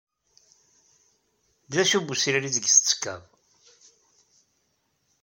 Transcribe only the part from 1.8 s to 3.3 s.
acu n wesrir aydeg tettekkaḍ?